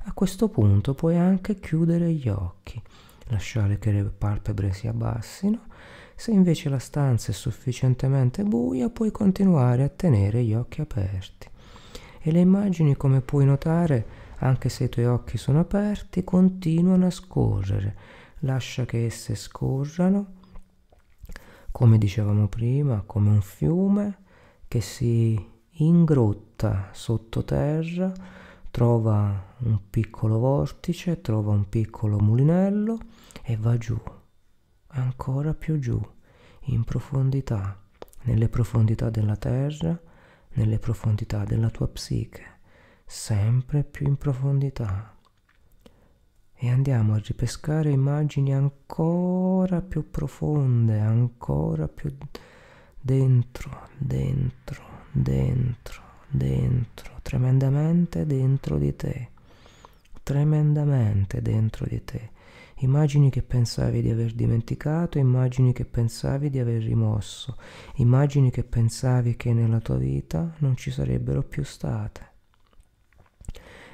a 0.04 0.14
questo 0.14 0.48
punto 0.48 0.94
puoi 0.94 1.18
anche 1.18 1.60
chiudere 1.60 2.10
gli 2.14 2.30
occhi 2.30 2.82
lasciare 3.28 3.80
che 3.80 3.92
le 3.92 4.04
palpebre 4.04 4.74
si 4.74 4.88
abbassino. 4.88 5.68
Se 6.16 6.32
invece 6.32 6.70
la 6.70 6.80
stanza 6.80 7.32
è 7.32 7.34
sufficientemente 7.34 8.44
buia, 8.44 8.90
puoi 8.90 9.12
continuare 9.12 9.84
a 9.84 9.90
tenere 9.90 10.44
gli 10.44 10.54
occhi 10.54 10.82
aperti. 10.82 11.48
E 12.20 12.32
le 12.32 12.40
immagini, 12.40 12.96
come 12.96 13.22
puoi 13.22 13.46
notare, 13.46 14.06
anche 14.38 14.70
se 14.70 14.86
i 14.86 14.90
tuoi 14.90 15.06
occhi 15.06 15.38
sono 15.38 15.60
aperti, 15.60 16.24
continuano 16.24 17.08
a 17.08 17.12
scorrere. 17.12 17.96
Lascia 18.40 18.86
che 18.86 19.06
esse 19.06 19.36
scorrano, 19.36 20.42
come 21.72 21.98
dicevamo 21.98 22.48
prima, 22.48 23.04
come 23.06 23.30
un 23.30 23.42
fiume 23.42 24.18
che 24.68 24.82
si 24.82 25.52
ingrotta 25.78 26.90
sottoterra, 26.92 28.12
trova 28.74 29.54
un 29.60 29.82
piccolo 29.88 30.40
vortice, 30.40 31.22
trova 31.22 31.52
un 31.52 31.70
piccolo 31.70 32.18
mulinello 32.18 32.98
e 33.44 33.56
va 33.56 33.78
giù, 33.78 33.96
ancora 34.88 35.54
più 35.54 35.78
giù, 35.78 36.02
in 36.62 36.84
profondità, 36.84 37.80
nelle 38.24 38.50
profondità 38.50 39.12
della 39.12 39.36
terra, 39.36 39.96
nelle 40.54 40.80
profondità 40.80 41.44
della 41.44 41.70
tua 41.70 41.88
psiche, 41.88 42.62
sempre 43.06 43.84
più 43.84 44.08
in 44.08 44.18
profondità. 44.18 45.20
E 46.56 46.68
andiamo 46.68 47.14
a 47.14 47.22
ripescare 47.24 47.92
immagini 47.92 48.56
ancora 48.56 49.84
più 49.84 50.10
profonde, 50.10 50.98
ancora 51.00 51.88
più 51.88 52.12
dentro, 53.00 53.88
dentro, 54.00 54.84
dentro, 55.12 56.03
dentro, 56.34 57.20
tremendamente 57.22 58.26
dentro 58.26 58.78
di 58.78 58.96
te, 58.96 59.30
tremendamente 60.24 61.42
dentro 61.42 61.86
di 61.86 62.04
te. 62.04 62.32
Immagini 62.78 63.30
che 63.30 63.44
pensavi 63.44 64.02
di 64.02 64.10
aver 64.10 64.34
dimenticato, 64.34 65.18
immagini 65.18 65.72
che 65.72 65.86
pensavi 65.86 66.50
di 66.50 66.60
aver 66.60 66.82
rimosso, 66.82 67.56
immagini 67.96 68.50
che 68.52 68.64
pensavi 68.64 69.36
che 69.36 69.54
nella 69.54 69.80
tua 69.80 69.98
vita 69.98 70.54
non 70.58 70.76
ci 70.76 70.92
sarebbero 70.92 71.44
più 71.44 71.64
state. 71.64 72.32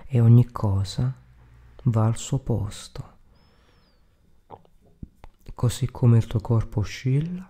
E 0.07 0.19
ogni 0.19 0.49
cosa 0.49 1.13
va 1.83 2.05
al 2.05 2.17
suo 2.17 2.39
posto. 2.39 3.17
Così 5.53 5.87
come 5.91 6.17
il 6.17 6.25
tuo 6.25 6.39
corpo 6.39 6.79
oscilla, 6.79 7.48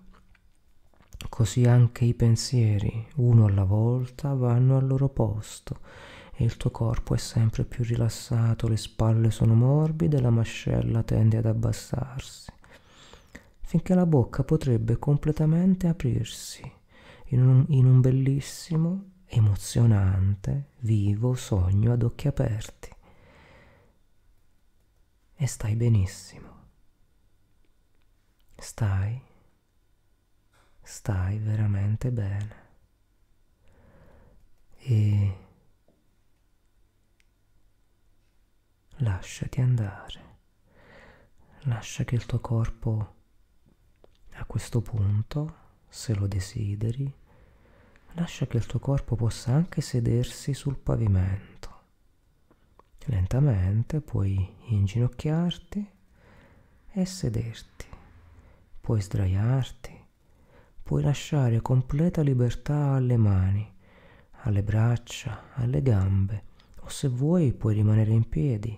così 1.30 1.66
anche 1.66 2.04
i 2.04 2.14
pensieri, 2.14 3.08
uno 3.16 3.46
alla 3.46 3.64
volta, 3.64 4.34
vanno 4.34 4.78
al 4.78 4.88
loro 4.88 5.08
posto 5.08 5.80
e 6.36 6.44
il 6.44 6.58
tuo 6.58 6.72
corpo 6.72 7.14
è 7.14 7.18
sempre 7.18 7.64
più 7.64 7.84
rilassato, 7.84 8.68
le 8.68 8.78
spalle 8.78 9.30
sono 9.30 9.54
morbide, 9.54 10.20
la 10.20 10.30
mascella 10.30 11.04
tende 11.04 11.38
ad 11.38 11.46
abbassarsi, 11.46 12.52
finché 13.60 13.94
la 13.94 14.06
bocca 14.06 14.44
potrebbe 14.44 14.98
completamente 14.98 15.88
aprirsi 15.88 16.70
in 17.28 17.46
un, 17.46 17.66
in 17.70 17.86
un 17.86 18.02
bellissimo, 18.02 19.12
emozionante, 19.26 20.72
vivo 20.80 21.36
sogno 21.36 21.94
ad 21.94 22.04
occhi 22.04 22.28
aperti. 22.28 22.90
E 25.36 25.48
stai 25.48 25.76
benissimo. 25.76 26.48
Stai, 28.56 29.22
stai 30.90 31.38
veramente 31.38 32.12
bene. 32.12 32.68
E 34.76 35.38
lasciati 38.98 39.62
andare, 39.62 40.38
lascia 41.66 42.04
che 42.04 42.16
il 42.16 42.26
tuo 42.26 42.40
corpo 42.40 43.16
a 44.32 44.46
questo 44.46 44.82
punto, 44.82 45.58
se 45.88 46.16
lo 46.16 46.26
desideri, 46.26 47.14
lascia 48.14 48.48
che 48.48 48.58
il 48.58 48.66
tuo 48.66 48.80
corpo 48.80 49.16
possa 49.16 49.54
anche 49.54 49.82
sedersi 49.82 50.56
sul 50.56 50.80
pavimento. 50.80 51.82
Lentamente 53.06 54.02
puoi 54.02 54.56
inginocchiarti 54.70 55.92
e 56.94 57.06
sederti, 57.06 57.86
puoi 58.82 59.02
sdraiarti, 59.02 59.99
puoi 60.90 61.04
lasciare 61.04 61.62
completa 61.62 62.24
libertà 62.24 62.94
alle 62.94 63.16
mani, 63.16 63.72
alle 64.42 64.64
braccia, 64.64 65.54
alle 65.54 65.84
gambe 65.84 66.46
o 66.80 66.90
se 66.90 67.08
vuoi 67.08 67.54
puoi 67.54 67.76
rimanere 67.76 68.10
in 68.10 68.28
piedi 68.28 68.76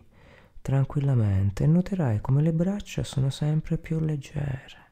tranquillamente. 0.59 1.63
E 1.63 1.67
noterai 1.67 2.19
come 2.19 2.41
le 2.41 2.51
braccia 2.51 3.05
sono 3.05 3.29
sempre 3.29 3.77
più 3.77 4.01
leggere, 4.01 4.91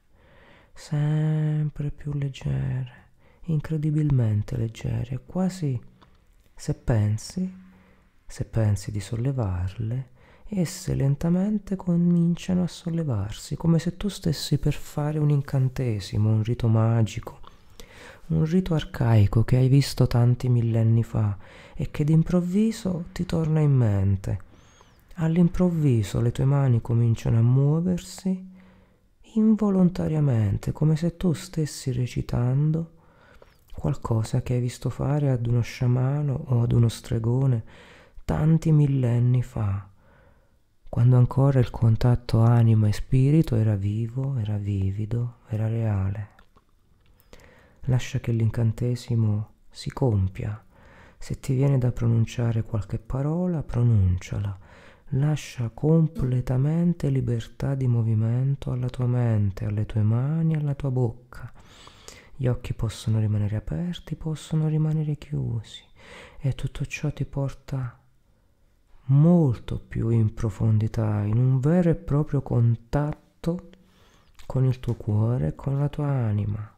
sempre 0.72 1.90
più 1.90 2.14
leggere, 2.14 3.08
incredibilmente 3.48 4.56
leggere, 4.56 5.20
quasi 5.26 5.78
se 6.54 6.74
pensi, 6.74 7.54
se 8.24 8.44
pensi 8.46 8.90
di 8.90 9.00
sollevarle, 9.00 10.08
esse 10.52 10.94
lentamente 10.94 11.76
cominciano 11.76 12.64
a 12.64 12.66
sollevarsi, 12.66 13.56
come 13.56 13.78
se 13.78 13.96
tu 13.96 14.08
stessi 14.08 14.58
per 14.58 14.74
fare 14.74 15.18
un 15.18 15.30
incantesimo, 15.30 16.28
un 16.28 16.42
rito 16.42 16.66
magico, 16.66 17.38
un 18.28 18.44
rito 18.44 18.74
arcaico 18.74 19.44
che 19.44 19.56
hai 19.56 19.68
visto 19.68 20.06
tanti 20.06 20.48
millenni 20.48 21.04
fa 21.04 21.36
e 21.74 21.90
che 21.90 22.02
d'improvviso 22.02 23.06
ti 23.12 23.24
torna 23.26 23.60
in 23.60 23.72
mente. 23.72 24.40
All'improvviso 25.14 26.20
le 26.20 26.32
tue 26.32 26.44
mani 26.44 26.80
cominciano 26.80 27.38
a 27.38 27.42
muoversi 27.42 28.48
involontariamente, 29.34 30.72
come 30.72 30.96
se 30.96 31.16
tu 31.16 31.32
stessi 31.32 31.92
recitando 31.92 32.98
qualcosa 33.72 34.42
che 34.42 34.54
hai 34.54 34.60
visto 34.60 34.90
fare 34.90 35.30
ad 35.30 35.46
uno 35.46 35.60
sciamano 35.60 36.44
o 36.46 36.62
ad 36.62 36.72
uno 36.72 36.88
stregone 36.88 37.62
tanti 38.24 38.72
millenni 38.72 39.42
fa, 39.42 39.89
quando 40.90 41.16
ancora 41.16 41.60
il 41.60 41.70
contatto 41.70 42.40
anima 42.40 42.88
e 42.88 42.92
spirito 42.92 43.54
era 43.54 43.76
vivo, 43.76 44.36
era 44.36 44.58
vivido, 44.58 45.36
era 45.48 45.68
reale. 45.68 46.28
Lascia 47.82 48.18
che 48.18 48.32
l'incantesimo 48.32 49.52
si 49.70 49.90
compia. 49.90 50.62
Se 51.16 51.38
ti 51.38 51.54
viene 51.54 51.78
da 51.78 51.92
pronunciare 51.92 52.64
qualche 52.64 52.98
parola, 52.98 53.62
pronunciala 53.62 54.58
lascia 55.14 55.70
completamente 55.70 57.08
libertà 57.08 57.74
di 57.74 57.86
movimento 57.86 58.70
alla 58.70 58.88
tua 58.88 59.06
mente, 59.06 59.64
alle 59.64 59.86
tue 59.86 60.02
mani, 60.02 60.54
alla 60.54 60.74
tua 60.74 60.90
bocca. 60.90 61.52
Gli 62.36 62.46
occhi 62.46 62.74
possono 62.74 63.18
rimanere 63.18 63.56
aperti, 63.56 64.16
possono 64.16 64.66
rimanere 64.68 65.16
chiusi 65.16 65.82
e 66.38 66.54
tutto 66.54 66.84
ciò 66.86 67.12
ti 67.12 67.24
porta 67.24 67.99
molto 69.10 69.78
più 69.78 70.08
in 70.08 70.34
profondità, 70.34 71.22
in 71.22 71.36
un 71.38 71.60
vero 71.60 71.90
e 71.90 71.94
proprio 71.94 72.42
contatto 72.42 73.70
con 74.46 74.64
il 74.64 74.80
tuo 74.80 74.94
cuore, 74.94 75.54
con 75.54 75.78
la 75.78 75.88
tua 75.88 76.08
anima. 76.08 76.74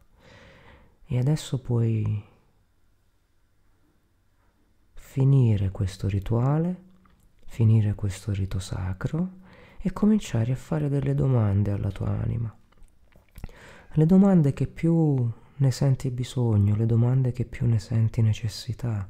E 1.05 1.17
adesso 1.17 1.59
puoi 1.59 2.23
finire 4.93 5.71
questo 5.71 6.07
rituale 6.07 6.91
finire 7.53 7.93
questo 7.93 8.31
rito 8.31 8.57
sacro 8.57 9.41
e 9.79 9.93
cominciare 9.93 10.53
a 10.53 10.55
fare 10.55 10.89
delle 10.89 11.13
domande 11.13 11.69
alla 11.69 11.91
tua 11.91 12.09
anima. 12.09 12.51
Le 13.91 14.05
domande 14.07 14.53
che 14.53 14.65
più 14.65 15.31
ne 15.55 15.71
senti 15.71 16.09
bisogno, 16.09 16.75
le 16.75 16.85
domande 16.85 17.31
che 17.31 17.45
più 17.45 17.67
ne 17.67 17.79
senti 17.79 18.21
necessità. 18.21 19.07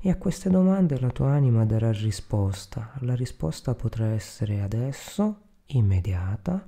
E 0.00 0.10
a 0.10 0.16
queste 0.16 0.50
domande 0.50 0.98
la 0.98 1.10
tua 1.10 1.32
anima 1.32 1.64
darà 1.64 1.92
risposta. 1.92 2.92
La 3.00 3.14
risposta 3.14 3.74
potrà 3.74 4.06
essere 4.06 4.60
adesso, 4.60 5.40
immediata, 5.66 6.66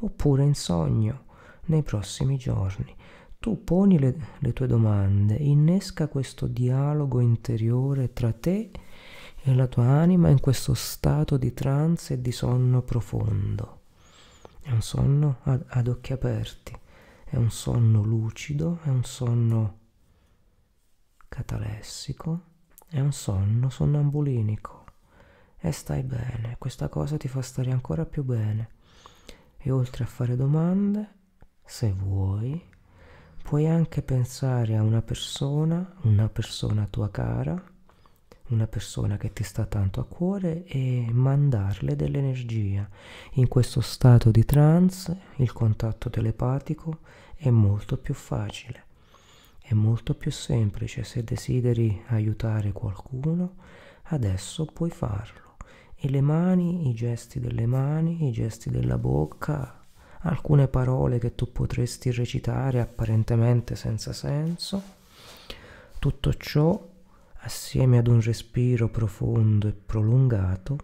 oppure 0.00 0.44
in 0.44 0.54
sogno, 0.54 1.24
nei 1.66 1.82
prossimi 1.82 2.36
giorni. 2.36 2.94
Tu 3.38 3.62
poni 3.62 3.98
le, 3.98 4.16
le 4.38 4.52
tue 4.52 4.66
domande, 4.66 5.34
innesca 5.34 6.08
questo 6.08 6.46
dialogo 6.46 7.20
interiore 7.20 8.12
tra 8.12 8.32
te 8.32 8.70
e 9.42 9.54
la 9.54 9.66
tua 9.66 9.84
anima 9.84 10.30
in 10.30 10.40
questo 10.40 10.72
stato 10.72 11.36
di 11.36 11.52
trance 11.52 12.14
e 12.14 12.20
di 12.22 12.32
sonno 12.32 12.80
profondo. 12.80 13.80
È 14.62 14.70
un 14.70 14.80
sonno 14.80 15.40
ad, 15.42 15.62
ad 15.68 15.88
occhi 15.88 16.14
aperti, 16.14 16.74
è 17.34 17.36
un 17.36 17.50
sonno 17.50 18.04
lucido, 18.04 18.78
è 18.84 18.90
un 18.90 19.02
sonno 19.02 19.78
catalessico, 21.26 22.42
è 22.86 23.00
un 23.00 23.12
sonno 23.12 23.70
sonnambulinico. 23.70 24.84
E 25.58 25.72
stai 25.72 26.04
bene, 26.04 26.54
questa 26.58 26.88
cosa 26.88 27.16
ti 27.16 27.26
fa 27.26 27.42
stare 27.42 27.72
ancora 27.72 28.06
più 28.06 28.22
bene. 28.22 28.68
E 29.58 29.72
oltre 29.72 30.04
a 30.04 30.06
fare 30.06 30.36
domande, 30.36 31.08
se 31.64 31.90
vuoi, 31.90 32.62
puoi 33.42 33.66
anche 33.66 34.02
pensare 34.02 34.76
a 34.76 34.84
una 34.84 35.02
persona, 35.02 35.92
una 36.02 36.28
persona 36.28 36.86
tua 36.88 37.10
cara, 37.10 37.60
una 38.50 38.68
persona 38.68 39.16
che 39.16 39.32
ti 39.32 39.42
sta 39.42 39.64
tanto 39.64 39.98
a 39.98 40.06
cuore 40.06 40.64
e 40.66 41.08
mandarle 41.10 41.96
dell'energia. 41.96 42.88
In 43.32 43.48
questo 43.48 43.80
stato 43.80 44.30
di 44.30 44.44
trance 44.44 45.18
il 45.36 45.52
contatto 45.52 46.10
telepatico 46.10 47.00
è 47.34 47.50
molto 47.50 47.96
più 47.96 48.14
facile, 48.14 48.84
è 49.60 49.74
molto 49.74 50.14
più 50.14 50.30
semplice. 50.30 51.04
Se 51.04 51.22
desideri 51.24 52.02
aiutare 52.08 52.72
qualcuno, 52.72 53.56
adesso 54.04 54.64
puoi 54.66 54.90
farlo. 54.90 55.56
E 55.96 56.10
le 56.10 56.20
mani, 56.20 56.88
i 56.88 56.94
gesti 56.94 57.40
delle 57.40 57.66
mani, 57.66 58.28
i 58.28 58.32
gesti 58.32 58.70
della 58.70 58.98
bocca, 58.98 59.80
alcune 60.20 60.68
parole 60.68 61.18
che 61.18 61.34
tu 61.34 61.50
potresti 61.50 62.10
recitare 62.10 62.80
apparentemente 62.80 63.76
senza 63.76 64.12
senso, 64.12 64.82
Tutto 66.04 66.34
ciò, 66.34 66.78
assieme 67.36 67.96
ad 67.96 68.08
un 68.08 68.20
respiro 68.20 68.90
profondo 68.90 69.68
e 69.68 69.72
prolungato, 69.72 70.76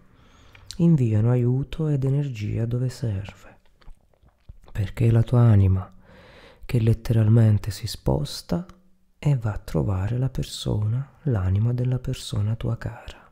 inviano 0.78 1.30
aiuto 1.30 1.88
ed 1.88 2.04
energia 2.04 2.64
dove 2.64 2.88
serve, 2.88 3.58
perché 4.72 5.10
la 5.10 5.22
tua 5.22 5.40
anima 5.40 5.92
che 6.70 6.78
letteralmente 6.78 7.72
si 7.72 7.88
sposta 7.88 8.64
e 9.18 9.36
va 9.36 9.54
a 9.54 9.58
trovare 9.58 10.18
la 10.18 10.28
persona, 10.28 11.16
l'anima 11.22 11.72
della 11.72 11.98
persona 11.98 12.54
tua 12.54 12.76
cara. 12.76 13.28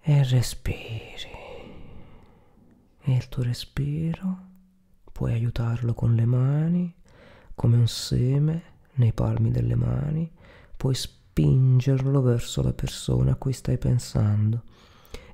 E 0.00 0.22
respiri. 0.22 1.28
E 3.00 3.12
il 3.12 3.28
tuo 3.28 3.42
respiro 3.42 4.38
puoi 5.10 5.32
aiutarlo 5.32 5.92
con 5.92 6.14
le 6.14 6.24
mani, 6.24 6.94
come 7.56 7.76
un 7.76 7.88
seme 7.88 8.62
nei 8.92 9.12
palmi 9.12 9.50
delle 9.50 9.74
mani, 9.74 10.30
puoi 10.76 10.94
spingerlo 10.94 12.22
verso 12.22 12.62
la 12.62 12.72
persona 12.72 13.32
a 13.32 13.36
cui 13.36 13.52
stai 13.52 13.76
pensando 13.76 14.62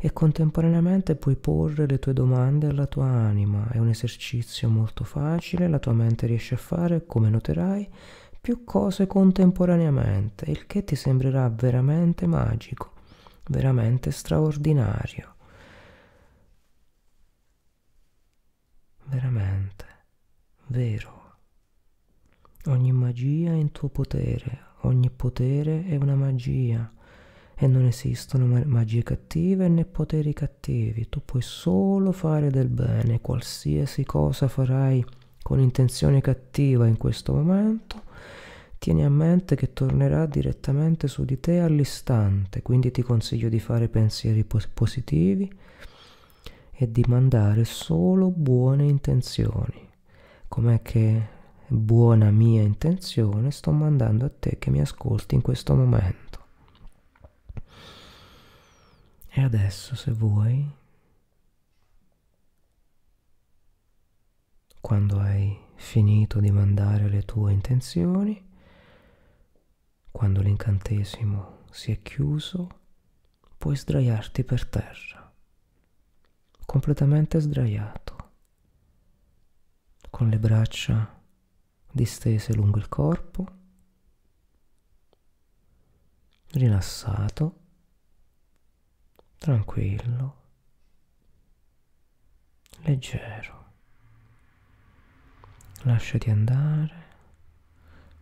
e 0.01 0.13
contemporaneamente 0.13 1.17
puoi 1.17 1.37
porre 1.37 1.87
le 1.87 1.99
tue 1.99 2.13
domande 2.13 2.69
alla 2.69 2.87
tua 2.87 3.07
anima. 3.07 3.69
È 3.69 3.79
un 3.79 3.89
esercizio 3.89 4.69
molto 4.69 5.05
facile, 5.05 5.69
la 5.69 5.79
tua 5.79 5.93
mente 5.93 6.27
riesce 6.27 6.55
a 6.55 6.59
fare, 6.59 7.05
come 7.05 7.29
noterai, 7.29 7.89
più 8.41 8.65
cose 8.65 9.07
contemporaneamente, 9.07 10.51
il 10.51 10.67
che 10.67 10.85
ti 10.85 10.95
sembrerà 10.95 11.49
veramente 11.49 12.27
magico, 12.27 12.93
veramente 13.49 14.11
straordinario. 14.11 15.35
Veramente, 19.07 19.87
vero. 20.69 21.17
Ogni 22.67 22.93
magia 22.93 23.51
è 23.51 23.55
in 23.55 23.73
tuo 23.73 23.89
potere, 23.89 24.67
ogni 24.83 25.11
potere 25.11 25.85
è 25.87 25.97
una 25.97 26.15
magia 26.15 26.93
e 27.61 27.67
non 27.67 27.85
esistono 27.85 28.47
magie 28.67 29.03
cattive 29.03 29.69
né 29.69 29.85
poteri 29.85 30.33
cattivi, 30.33 31.09
tu 31.09 31.23
puoi 31.25 31.43
solo 31.43 32.13
fare 32.13 32.51
del 32.51 32.69
bene, 32.69 33.21
qualsiasi 33.21 34.05
cosa 34.05 34.47
farai 34.47 35.05
con 35.43 35.59
intenzione 35.59 36.21
cattiva 36.21 36.87
in 36.87 36.97
questo 36.97 37.35
momento, 37.35 38.03
tieni 38.79 39.05
a 39.05 39.11
mente 39.11 39.57
che 39.57 39.73
tornerà 39.73 40.27
direttamente 40.27 41.09
su 41.09 41.25
di 41.25 41.41
te 41.41 41.59
all'istante, 41.59 42.63
quindi 42.63 42.93
ti 42.93 43.03
consiglio 43.03 43.49
di 43.49 43.59
fare 43.59 43.89
pensieri 43.89 44.47
positivi 44.73 45.51
e 46.71 46.93
di 46.93 47.05
mandare 47.09 47.65
solo 47.65 48.31
buone 48.31 48.85
intenzioni. 48.85 49.89
Com'è 50.47 50.81
che 50.81 51.23
buona 51.67 52.31
mia 52.31 52.63
intenzione 52.63 53.51
sto 53.51 53.73
mandando 53.73 54.27
a 54.27 54.31
te 54.31 54.59
che 54.61 54.71
mi 54.71 54.81
ascolti 54.81 55.35
in 55.35 55.43
questo 55.43 55.75
momento. 55.75 56.38
E 59.39 59.41
adesso 59.41 59.95
se 59.95 60.11
vuoi, 60.11 60.69
quando 64.81 65.21
hai 65.21 65.57
finito 65.77 66.41
di 66.41 66.51
mandare 66.51 67.09
le 67.09 67.23
tue 67.23 67.53
intenzioni, 67.53 68.45
quando 70.11 70.41
l'incantesimo 70.41 71.67
si 71.71 71.93
è 71.93 72.03
chiuso, 72.03 72.81
puoi 73.57 73.77
sdraiarti 73.77 74.43
per 74.43 74.67
terra, 74.67 75.33
completamente 76.67 77.39
sdraiato, 77.39 78.31
con 80.11 80.31
le 80.31 80.39
braccia 80.41 81.17
distese 81.93 82.55
lungo 82.55 82.79
il 82.79 82.89
corpo, 82.89 83.47
rilassato 86.55 87.67
tranquillo, 89.39 90.37
leggero. 92.83 93.67
Lasciati 95.83 96.29
andare, 96.29 97.07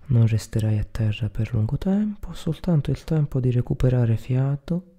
non 0.07 0.27
resterai 0.27 0.79
a 0.79 0.85
terra 0.85 1.31
per 1.31 1.53
lungo 1.53 1.79
tempo, 1.79 2.35
soltanto 2.35 2.91
il 2.91 3.03
tempo 3.03 3.41
di 3.41 3.51
recuperare 3.51 4.17
fiato, 4.17 4.95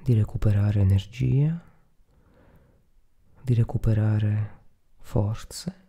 di 0.00 0.12
recuperare 0.14 0.80
energia, 0.80 1.60
di 3.40 3.54
recuperare 3.54 4.60
forze 5.00 5.80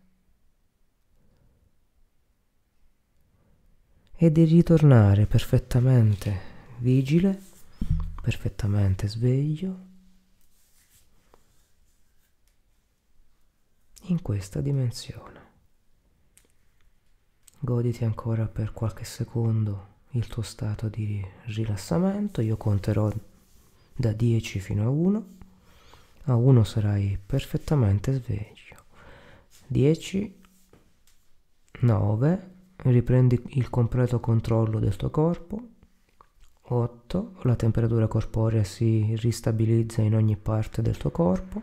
e 4.16 4.32
di 4.32 4.44
ritornare 4.44 5.26
perfettamente 5.26 6.52
vigile 6.78 7.52
perfettamente 8.24 9.06
sveglio. 9.06 9.78
In 14.04 14.22
questa 14.22 14.62
dimensione. 14.62 15.42
Goditi 17.58 18.02
ancora 18.02 18.46
per 18.46 18.72
qualche 18.72 19.04
secondo 19.04 19.88
il 20.12 20.26
tuo 20.26 20.40
stato 20.40 20.88
di 20.88 21.22
rilassamento, 21.48 22.40
io 22.40 22.56
conterò 22.56 23.12
da 23.94 24.12
10 24.12 24.58
fino 24.58 24.84
a 24.84 24.88
1, 24.88 25.26
a 26.24 26.34
1 26.34 26.64
sarai 26.64 27.18
perfettamente 27.24 28.12
sveglio, 28.12 28.84
10, 29.66 30.40
9, 31.80 32.50
riprendi 32.76 33.42
il 33.48 33.68
completo 33.68 34.18
controllo 34.18 34.78
del 34.78 34.96
tuo 34.96 35.10
corpo, 35.10 35.73
8. 36.66 37.34
La 37.42 37.56
temperatura 37.56 38.06
corporea 38.06 38.64
si 38.64 39.14
ristabilizza 39.16 40.00
in 40.00 40.14
ogni 40.14 40.36
parte 40.36 40.80
del 40.80 40.96
tuo 40.96 41.10
corpo. 41.10 41.60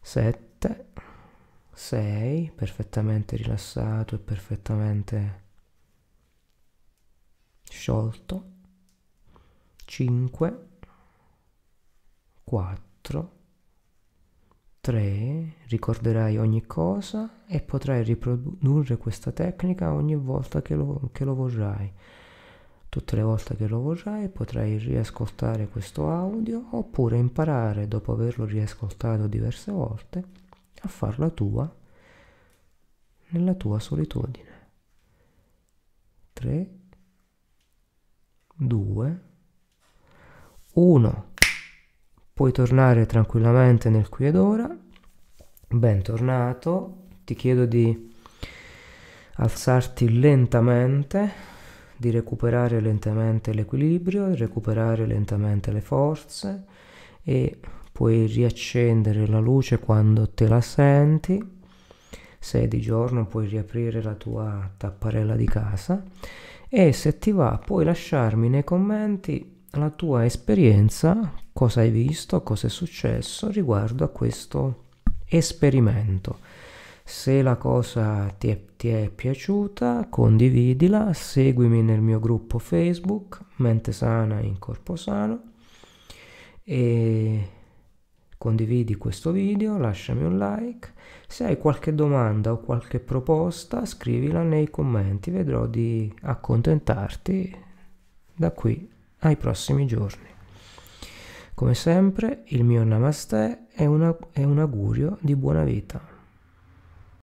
7. 0.00 0.86
6. 1.70 2.52
Perfettamente 2.54 3.36
rilassato 3.36 4.14
e 4.14 4.18
perfettamente 4.18 5.42
sciolto. 7.64 8.44
5. 9.84 10.66
4. 12.44 13.32
3. 14.80 15.54
Ricorderai 15.66 16.38
ogni 16.38 16.64
cosa 16.64 17.44
e 17.46 17.60
potrai 17.60 18.02
riprodurre 18.02 18.96
questa 18.96 19.30
tecnica 19.30 19.92
ogni 19.92 20.16
volta 20.16 20.62
che 20.62 20.74
lo, 20.74 21.10
che 21.12 21.24
lo 21.24 21.34
vorrai. 21.34 21.92
Tutte 22.88 23.16
le 23.16 23.22
volte 23.22 23.54
che 23.54 23.66
lo 23.66 23.80
vorrai 23.80 24.30
potrai 24.30 24.78
riascoltare 24.78 25.68
questo 25.68 26.10
audio 26.10 26.68
oppure 26.70 27.18
imparare 27.18 27.86
dopo 27.86 28.12
averlo 28.12 28.46
riascoltato 28.46 29.26
diverse 29.26 29.70
volte 29.70 30.24
a 30.80 30.88
farla 30.88 31.28
tua 31.28 31.70
nella 33.28 33.54
tua 33.54 33.78
solitudine. 33.78 34.66
3, 36.32 36.70
2, 38.54 39.22
1. 40.72 41.26
Puoi 42.32 42.52
tornare 42.52 43.04
tranquillamente 43.04 43.90
nel 43.90 44.08
qui 44.08 44.26
ed 44.26 44.36
ora. 44.36 44.74
Bentornato. 45.68 47.06
Ti 47.24 47.34
chiedo 47.34 47.66
di 47.66 48.16
alzarti 49.34 50.18
lentamente 50.18 51.57
di 51.98 52.10
recuperare 52.10 52.80
lentamente 52.80 53.52
l'equilibrio, 53.52 54.34
recuperare 54.34 55.04
lentamente 55.04 55.72
le 55.72 55.80
forze 55.80 56.64
e 57.22 57.58
puoi 57.92 58.26
riaccendere 58.26 59.26
la 59.26 59.40
luce 59.40 59.80
quando 59.80 60.30
te 60.30 60.46
la 60.46 60.60
senti. 60.60 61.56
Se 62.38 62.62
è 62.62 62.68
di 62.68 62.80
giorno 62.80 63.26
puoi 63.26 63.48
riaprire 63.48 64.00
la 64.00 64.14
tua 64.14 64.70
tapparella 64.76 65.34
di 65.34 65.46
casa 65.46 66.04
e 66.68 66.92
se 66.92 67.18
ti 67.18 67.32
va 67.32 67.60
puoi 67.62 67.84
lasciarmi 67.84 68.48
nei 68.48 68.62
commenti 68.62 69.56
la 69.72 69.90
tua 69.90 70.24
esperienza, 70.24 71.32
cosa 71.52 71.80
hai 71.80 71.90
visto, 71.90 72.42
cosa 72.42 72.68
è 72.68 72.70
successo 72.70 73.50
riguardo 73.50 74.04
a 74.04 74.08
questo 74.08 74.84
esperimento. 75.26 76.38
Se 77.10 77.40
la 77.40 77.56
cosa 77.56 78.28
ti 78.36 78.48
è, 78.48 78.64
ti 78.76 78.88
è, 78.88 79.08
piaciuta, 79.08 80.08
condividila, 80.10 81.14
seguimi 81.14 81.82
nel 81.82 82.02
mio 82.02 82.20
gruppo 82.20 82.58
Facebook, 82.58 83.40
Mente 83.56 83.92
Sana 83.92 84.40
in 84.40 84.58
Corpo 84.58 84.94
Sano, 84.94 85.42
e 86.62 87.48
condividi 88.36 88.96
questo 88.96 89.30
video, 89.30 89.78
lasciami 89.78 90.22
un 90.22 90.36
like. 90.36 90.92
Se 91.26 91.44
hai 91.44 91.56
qualche 91.56 91.94
domanda 91.94 92.52
o 92.52 92.58
qualche 92.58 93.00
proposta, 93.00 93.86
scrivila 93.86 94.42
nei 94.42 94.68
commenti, 94.68 95.30
vedrò 95.30 95.64
di 95.66 96.14
accontentarti 96.20 97.56
da 98.34 98.50
qui 98.50 98.86
ai 99.20 99.36
prossimi 99.38 99.86
giorni. 99.86 100.28
Come 101.54 101.74
sempre, 101.74 102.42
il 102.48 102.64
mio 102.64 102.84
namaste 102.84 103.66
è, 103.70 103.86
un 103.86 104.58
augurio 104.58 105.16
di 105.22 105.34
buona 105.34 105.64
vita. 105.64 106.07